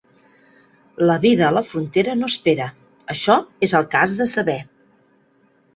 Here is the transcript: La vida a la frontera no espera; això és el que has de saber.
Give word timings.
La 1.09 1.17
vida 1.25 1.45
a 1.47 1.51
la 1.57 1.63
frontera 1.73 2.15
no 2.23 2.31
espera; 2.33 2.71
això 3.17 3.37
és 3.69 3.79
el 3.81 3.89
que 3.95 4.03
has 4.05 4.19
de 4.25 4.33
saber. 4.37 4.59